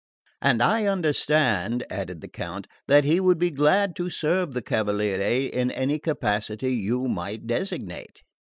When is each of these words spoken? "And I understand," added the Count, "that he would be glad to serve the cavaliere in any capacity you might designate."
"And 0.41 0.63
I 0.63 0.87
understand," 0.87 1.85
added 1.91 2.21
the 2.21 2.27
Count, 2.27 2.65
"that 2.87 3.03
he 3.03 3.19
would 3.19 3.37
be 3.37 3.51
glad 3.51 3.95
to 3.97 4.09
serve 4.09 4.55
the 4.55 4.61
cavaliere 4.63 5.47
in 5.47 5.69
any 5.69 5.99
capacity 5.99 6.73
you 6.73 7.07
might 7.07 7.45
designate." 7.45 8.23